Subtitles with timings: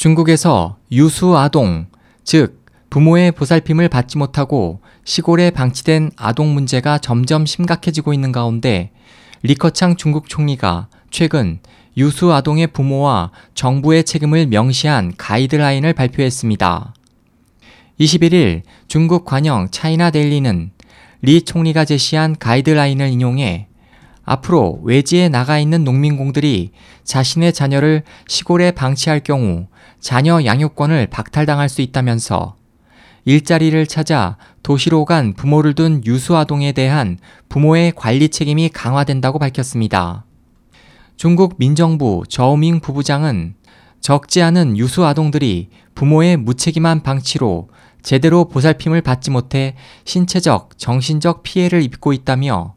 [0.00, 1.84] 중국에서 유수 아동,
[2.24, 8.92] 즉 부모의 보살핌을 받지 못하고 시골에 방치된 아동 문제가 점점 심각해지고 있는 가운데
[9.42, 11.58] 리커창 중국 총리가 최근
[11.98, 16.94] 유수 아동의 부모와 정부의 책임을 명시한 가이드라인을 발표했습니다.
[18.00, 20.70] 21일 중국 관영 차이나 데일리는
[21.20, 23.68] 리 총리가 제시한 가이드라인을 인용해
[24.24, 26.70] 앞으로 외지에 나가 있는 농민공들이
[27.04, 29.66] 자신의 자녀를 시골에 방치할 경우
[30.00, 32.56] 자녀 양육권을 박탈당할 수 있다면서
[33.24, 37.18] 일자리를 찾아 도시로 간 부모를 둔 유수아동에 대한
[37.48, 40.24] 부모의 관리 책임이 강화된다고 밝혔습니다.
[41.16, 43.54] 중국 민정부 저우밍 부부장은
[44.00, 47.68] 적지 않은 유수아동들이 부모의 무책임한 방치로
[48.02, 49.74] 제대로 보살핌을 받지 못해
[50.04, 52.74] 신체적, 정신적 피해를 입고 있다며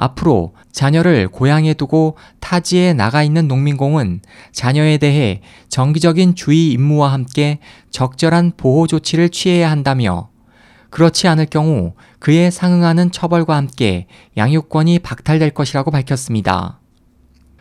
[0.00, 7.58] 앞으로 자녀를 고향에 두고 타지에 나가 있는 농민공은 자녀에 대해 정기적인 주의 임무와 함께
[7.90, 10.30] 적절한 보호 조치를 취해야 한다며
[10.88, 14.06] 그렇지 않을 경우 그에 상응하는 처벌과 함께
[14.38, 16.80] 양육권이 박탈될 것이라고 밝혔습니다.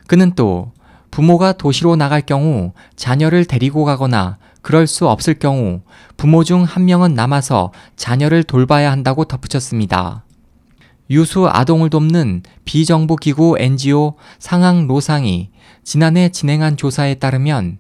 [0.08, 0.72] 그는 또
[1.12, 5.82] 부모가 도시로 나갈 경우 자녀를 데리고 가거나 그럴 수 없을 경우
[6.16, 10.24] 부모 중 한 명은 남아서 자녀를 돌봐야 한다고 덧붙였습니다.
[11.10, 15.50] 유수 아동을 돕는 비정부 기구 NGO 상황 로상이
[15.84, 17.80] 지난해 진행한 조사에 따르면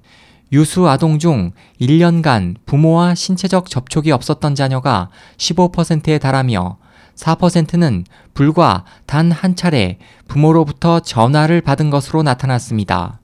[0.52, 6.77] 유수 아동 중 1년간 부모와 신체적 접촉이 없었던 자녀가 15%에 달하며
[7.16, 13.19] 4%는 불과 단 한 차례 부모로부터 전화를 받은 것으로 나타났습니다.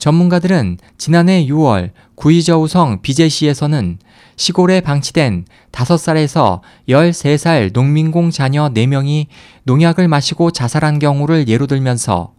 [0.00, 3.98] 전문가들은 지난해 6월 구이저우성 비제시에서는
[4.34, 9.26] 시골에 방치된 5살에서 13살 농민공 자녀 4명이
[9.64, 12.32] 농약을 마시고 자살한 경우를 예로 들면서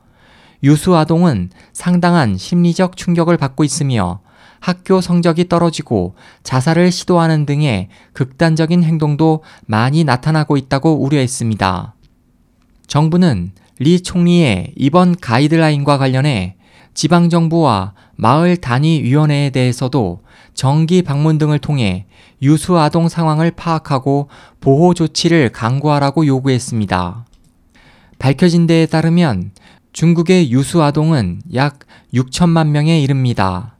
[0.64, 4.22] 유수 아동은 상당한 심리적 충격을 받고 있으며
[4.59, 11.93] 학교 성적이 떨어지고 자살을 시도하는 등의 극단적인 행동도 많이 나타나고 있다고 우려했습니다.
[12.88, 16.55] 정부는 리 총리의 이번 가이드라인과 관련해
[16.94, 20.22] 지방정부와 마을 단위위원회에 대해서도
[20.54, 22.06] 정기 방문 등을 통해
[22.42, 24.30] 유수 아동 상황을 파악하고
[24.60, 27.26] 보호 조치를 강구하라고 요구했습니다.
[28.20, 29.52] 밝혀진 데에 따르면
[29.94, 31.80] 중국의 유수 아동은 약
[32.14, 33.76] 6천만 명에 이릅니다.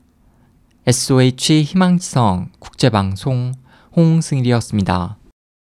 [0.86, 3.52] SOH 희망지성 국제방송
[3.96, 5.16] 홍승일이었습니다.